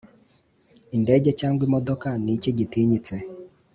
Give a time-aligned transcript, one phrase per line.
[0.95, 3.15] indege cyangwa imodoka ni iki gitinyitse